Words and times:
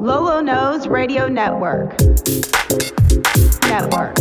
Lolo 0.00 0.40
Knows 0.40 0.86
Radio 0.86 1.28
Network. 1.28 2.00
Network. 3.68 4.16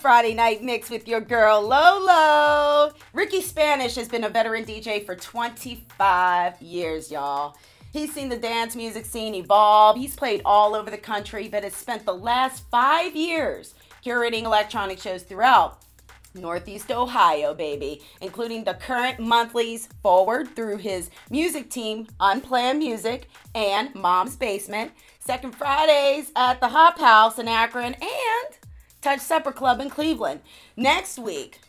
Friday 0.00 0.32
Night 0.32 0.62
Mix 0.62 0.88
with 0.88 1.06
your 1.06 1.20
girl 1.20 1.60
Lolo. 1.60 2.94
Ricky 3.12 3.42
Spanish 3.42 3.96
has 3.96 4.08
been 4.08 4.24
a 4.24 4.30
veteran 4.30 4.64
DJ 4.64 5.04
for 5.04 5.14
25 5.14 6.62
years, 6.62 7.10
y'all. 7.10 7.54
He's 7.92 8.14
seen 8.14 8.30
the 8.30 8.38
dance 8.38 8.74
music 8.74 9.04
scene 9.04 9.34
evolve. 9.34 9.98
He's 9.98 10.16
played 10.16 10.40
all 10.46 10.74
over 10.74 10.90
the 10.90 10.96
country, 10.96 11.48
but 11.48 11.64
has 11.64 11.74
spent 11.74 12.06
the 12.06 12.14
last 12.14 12.64
five 12.70 13.14
years 13.14 13.74
curating 14.02 14.44
electronic 14.44 14.98
shows 14.98 15.22
throughout 15.22 15.82
Northeast 16.34 16.90
Ohio, 16.90 17.52
baby, 17.52 18.00
including 18.22 18.64
the 18.64 18.74
current 18.74 19.18
monthlies 19.18 19.90
Forward 20.02 20.54
through 20.56 20.78
his 20.78 21.10
music 21.28 21.68
team, 21.68 22.06
Unplanned 22.20 22.78
Music, 22.78 23.28
and 23.54 23.94
Mom's 23.94 24.36
Bassment, 24.36 24.92
Second 25.18 25.54
Fridays 25.54 26.32
at 26.36 26.58
the 26.60 26.68
Hop 26.68 26.98
House 26.98 27.38
in 27.38 27.48
Akron, 27.48 27.94
and 27.94 28.59
Touch 29.00 29.20
Supper 29.20 29.52
Club 29.52 29.80
in 29.80 29.90
Cleveland. 29.90 30.40
Next 30.76 31.18
week, 31.18 31.60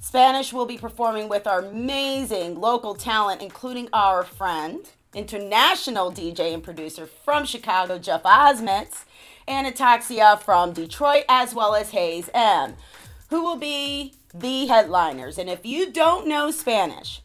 Spanish 0.00 0.52
will 0.52 0.66
be 0.66 0.78
performing 0.78 1.28
with 1.28 1.46
our 1.46 1.60
amazing 1.60 2.60
local 2.60 2.94
talent, 2.94 3.42
including 3.42 3.88
our 3.92 4.22
friend, 4.22 4.88
international 5.14 6.12
DJ 6.12 6.54
and 6.54 6.62
producer 6.62 7.06
from 7.06 7.44
Chicago, 7.44 7.98
Jeff 7.98 8.22
Osmetz, 8.22 9.04
and 9.46 9.66
Ataxia 9.66 10.40
from 10.40 10.72
Detroit, 10.72 11.24
as 11.28 11.54
well 11.54 11.74
as 11.74 11.90
Hayes 11.90 12.30
M 12.32 12.74
who 13.30 13.42
will 13.42 13.56
be 13.56 14.14
the 14.34 14.66
headliners. 14.66 15.38
And 15.38 15.48
if 15.48 15.64
you 15.64 15.90
don't 15.90 16.26
know 16.26 16.50
Spanish, 16.50 17.22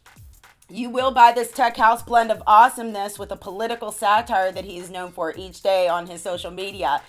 you 0.68 0.88
will 0.88 1.10
buy 1.10 1.32
this 1.32 1.52
tech 1.52 1.76
house 1.76 2.02
blend 2.02 2.30
of 2.30 2.42
awesomeness 2.46 3.18
with 3.18 3.30
a 3.30 3.36
political 3.36 3.92
satire 3.92 4.50
that 4.52 4.64
he 4.64 4.78
is 4.78 4.90
known 4.90 5.12
for 5.12 5.34
each 5.36 5.62
day 5.62 5.88
on 5.88 6.06
his 6.06 6.22
social 6.22 6.50
media. 6.50 7.02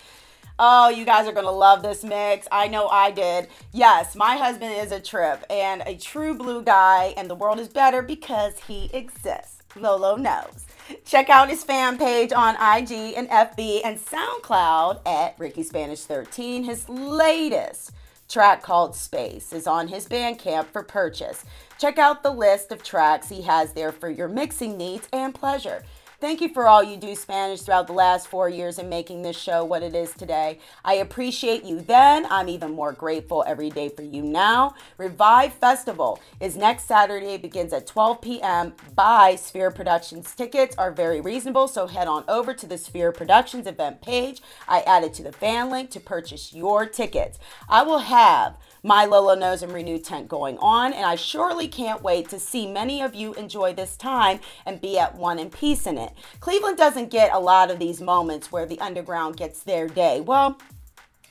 Oh, 0.58 0.88
you 0.88 1.04
guys 1.04 1.28
are 1.28 1.34
going 1.34 1.46
to 1.46 1.52
love 1.52 1.84
this 1.84 2.02
mix. 2.02 2.48
I 2.50 2.68
know 2.70 2.88
I 2.88 3.12
did. 3.12 3.50
Yes, 3.74 4.16
my 4.16 4.38
husband 4.38 4.74
is 4.74 4.94
a 4.94 5.02
trip 5.02 5.44
and 5.50 5.84
a 5.86 5.98
true 5.98 6.34
blue 6.34 6.64
guy, 6.64 7.14
and 7.18 7.30
the 7.30 7.36
world 7.36 7.60
is 7.60 7.68
better 7.68 8.02
because 8.02 8.58
he 8.60 8.90
exists. 8.94 9.62
Lolo 9.76 10.16
knows. 10.16 10.66
Check 11.04 11.30
out 11.30 11.50
his 11.50 11.66
fan 11.66 11.98
page 11.98 12.32
on 12.32 12.56
IG 12.56 13.16
and 13.18 13.28
FB 13.30 13.82
and 13.84 14.00
SoundCloud 14.00 15.02
at 15.06 15.38
Ricky 15.38 15.64
Spanish 15.64 16.04
13. 16.04 16.64
His 16.64 16.88
latest 16.88 17.92
track 18.30 18.64
called 18.64 18.96
Space 18.96 19.52
is 19.52 19.68
on 19.68 19.90
his 19.90 20.08
Bandcamp 20.08 20.68
for 20.68 20.84
purchase. 20.84 21.44
Check 21.80 22.00
out 22.00 22.24
the 22.24 22.32
list 22.32 22.72
of 22.72 22.82
tracks 22.82 23.28
he 23.28 23.42
has 23.42 23.74
there 23.74 23.92
for 23.92 24.10
your 24.10 24.30
mixing 24.30 24.78
needs 24.78 25.10
and 25.12 25.36
pleasure. 25.36 25.84
Thank 26.26 26.42
you 26.42 26.50
for 26.50 26.68
all 26.68 26.82
you 26.82 26.98
do 26.98 27.14
Spanish 27.14 27.62
throughout 27.62 27.86
the 27.86 27.94
last 27.94 28.28
four 28.30 28.50
years 28.50 28.80
and 28.80 28.90
making 28.90 29.22
this 29.22 29.38
show 29.38 29.64
what 29.64 29.84
it 29.84 29.94
is 29.94 30.12
today. 30.12 30.58
I 30.84 30.96
appreciate 30.96 31.64
you 31.64 31.82
then. 31.82 32.26
I'm 32.32 32.50
even 32.50 32.72
more 32.72 32.94
grateful 32.94 33.44
every 33.46 33.70
day 33.70 33.90
for 33.90 34.02
you 34.02 34.24
now. 34.24 34.74
Revive 34.98 35.54
Festival 35.54 36.20
is 36.40 36.58
next 36.58 36.86
Saturday. 36.86 37.36
It 37.36 37.44
begins 37.44 37.74
at 37.74 37.86
12 37.86 38.22
p.m. 38.22 38.74
By 38.96 39.36
Sphere 39.36 39.70
Productions. 39.70 40.34
Tickets 40.34 40.76
are 40.78 40.92
very 40.92 41.22
reasonable, 41.22 41.68
so 41.68 41.86
head 41.86 42.08
on 42.08 42.24
over 42.28 42.56
to 42.56 42.66
the 42.66 42.80
Sphere 42.80 43.12
Productions 43.12 43.68
event 43.68 44.02
page. 44.02 44.42
I 44.68 44.82
added 44.82 45.14
to 45.14 45.24
the 45.24 45.32
fan 45.32 45.70
link 45.70 45.92
to 45.92 46.00
purchase 46.00 46.56
your 46.56 46.88
tickets. 46.88 47.38
I 47.70 47.84
will 47.84 48.00
have 48.00 48.58
my 48.86 49.04
Lolo 49.04 49.34
Knows 49.34 49.64
and 49.64 49.74
Renewed 49.74 50.04
tent 50.04 50.28
going 50.28 50.60
on, 50.60 50.94
and 50.94 51.06
I 51.06 51.16
surely 51.16 51.68
can't 51.68 52.04
wait 52.04 52.30
to 52.30 52.40
see 52.40 52.68
many 52.68 53.02
of 53.02 53.16
you 53.16 53.34
enjoy 53.34 53.74
this 53.74 53.98
time 53.98 54.40
and 54.64 54.80
be 54.80 55.00
at 55.00 55.16
one 55.16 55.40
in 55.40 55.50
peace 55.50 55.88
in 55.88 55.98
it. 55.98 56.14
Cleveland 56.40 56.78
doesn't 56.78 57.10
get 57.10 57.34
a 57.34 57.40
lot 57.40 57.72
of 57.72 57.80
these 57.80 58.00
moments 58.00 58.52
where 58.52 58.68
the 58.68 58.80
underground 58.80 59.38
gets 59.38 59.64
their 59.64 59.88
day. 59.88 60.22
Well, 60.22 60.60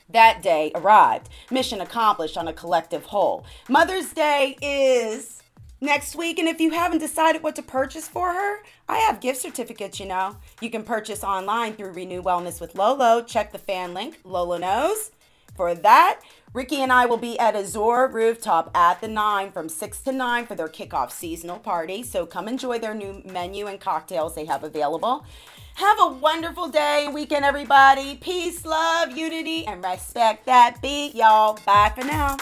that 0.09 0.41
day 0.41 0.73
arrived. 0.75 1.29
Mission 1.49 1.79
accomplished 1.79 2.37
on 2.37 2.49
a 2.49 2.53
collective 2.53 3.05
whole. 3.05 3.45
Mother's 3.69 4.11
Day 4.11 4.57
is 4.61 5.41
next 5.79 6.17
week, 6.17 6.39
and 6.39 6.49
if 6.49 6.59
you 6.59 6.71
haven't 6.71 6.99
decided 6.99 7.41
what 7.41 7.55
to 7.55 7.63
purchase 7.63 8.09
for 8.09 8.33
her, 8.33 8.63
I 8.89 8.97
have 8.97 9.21
gift 9.21 9.39
certificates, 9.41 9.97
you 9.97 10.07
know. 10.07 10.35
You 10.59 10.69
can 10.69 10.83
purchase 10.83 11.23
online 11.23 11.75
through 11.75 11.93
Renew 11.93 12.21
Wellness 12.21 12.59
with 12.59 12.75
Lolo. 12.75 13.23
Check 13.23 13.53
the 13.53 13.59
fan 13.59 13.93
link, 13.93 14.19
Lolo 14.25 14.57
knows. 14.57 15.11
For 15.55 15.73
that, 15.73 16.19
Ricky 16.55 16.81
and 16.81 16.93
I 16.93 17.05
will 17.05 17.17
be 17.17 17.37
at 17.37 17.53
Azure 17.53 18.07
Rooftop 18.07 18.71
at 18.73 19.01
the 19.01 19.09
9 19.09 19.51
from 19.51 19.67
6 19.67 20.01
to 20.03 20.13
9 20.13 20.45
for 20.45 20.55
their 20.55 20.69
kickoff 20.69 21.11
seasonal 21.11 21.59
party. 21.59 22.01
So 22.01 22.25
come 22.25 22.47
enjoy 22.47 22.79
their 22.79 22.93
new 22.93 23.21
menu 23.25 23.67
and 23.67 23.77
cocktails 23.77 24.35
they 24.35 24.45
have 24.45 24.63
available. 24.63 25.25
Have 25.73 25.97
a 25.99 26.07
wonderful 26.07 26.69
day 26.69 27.09
weekend, 27.13 27.43
everybody. 27.43 28.15
Peace, 28.15 28.65
love, 28.65 29.11
unity, 29.11 29.67
and 29.67 29.83
respect 29.83 30.45
that 30.45 30.81
beat, 30.81 31.13
y'all. 31.13 31.59
Bye 31.65 31.91
for 31.93 32.05
now. 32.05 32.37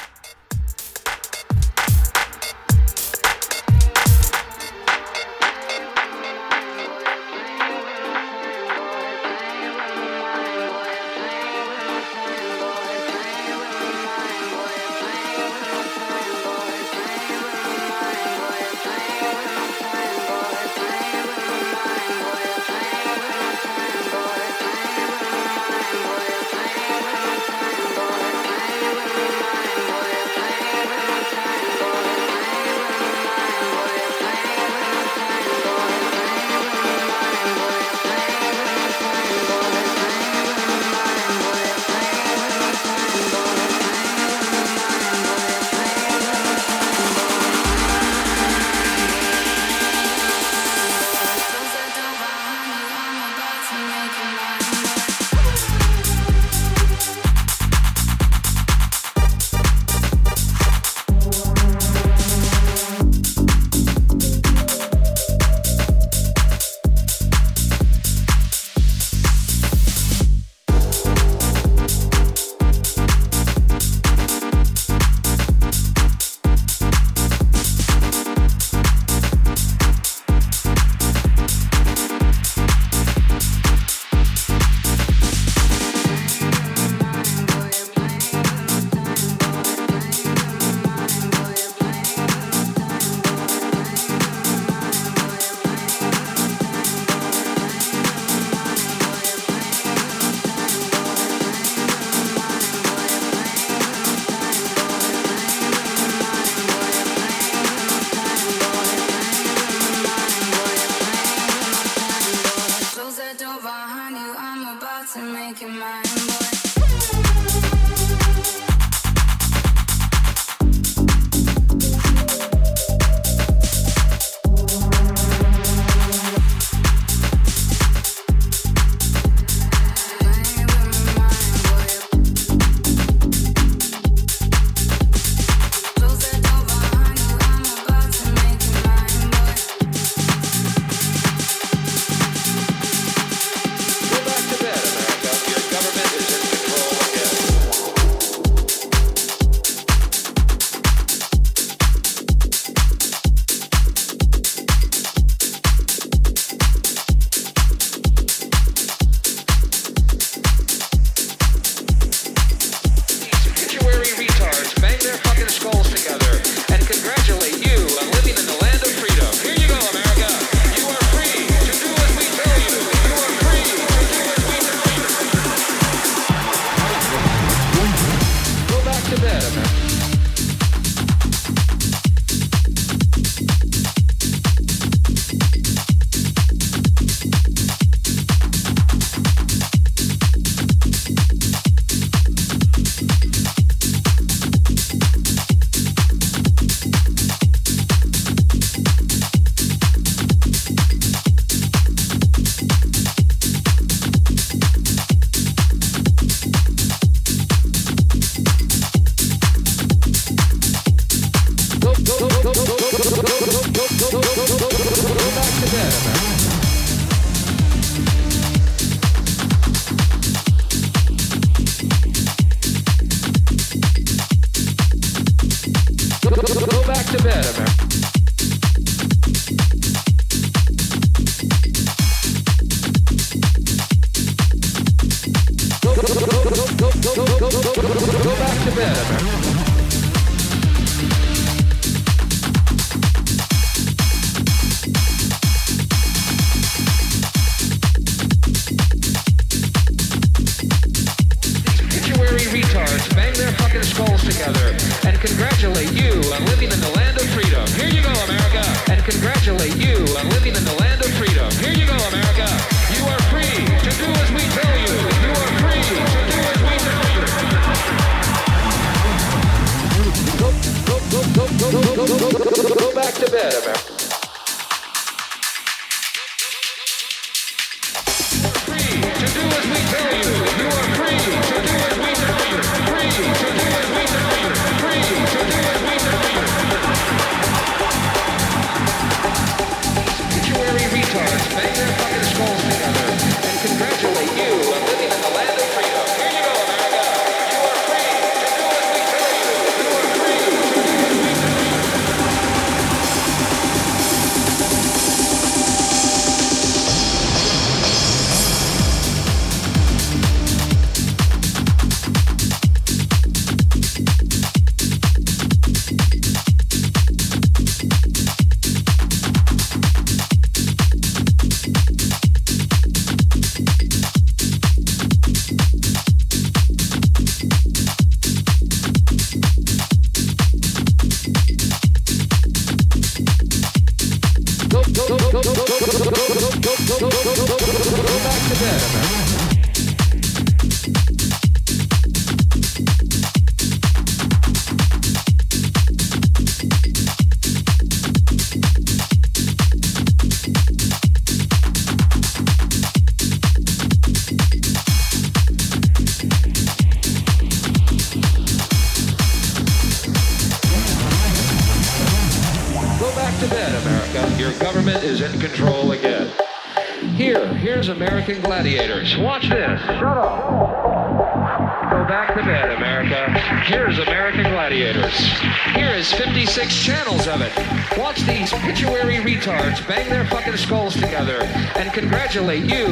Congratulate 382.44 382.78
you 382.78 382.83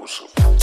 house. 0.00 0.59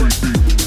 Thank 0.00 0.59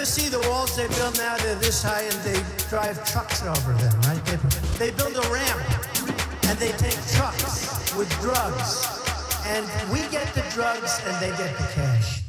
ever 0.00 0.06
see 0.06 0.30
the 0.30 0.40
walls 0.48 0.74
they 0.76 0.88
build 0.96 1.14
now? 1.18 1.36
They're 1.36 1.56
this 1.56 1.82
high 1.82 2.04
and 2.04 2.18
they 2.24 2.40
drive 2.70 2.96
trucks 3.12 3.42
over 3.42 3.72
them, 3.74 4.00
right? 4.08 4.24
They, 4.24 4.88
they 4.88 4.96
build 4.96 5.14
a 5.14 5.28
ramp 5.28 5.60
and 6.48 6.58
they 6.58 6.72
take 6.72 6.96
trucks 7.12 7.94
with 7.94 8.08
drugs. 8.22 8.88
And 9.44 9.66
we 9.92 9.98
get 10.08 10.32
the 10.32 10.42
drugs 10.54 11.02
and 11.04 11.14
they 11.20 11.36
get 11.36 11.54
the 11.58 11.64
cash. 11.74 12.19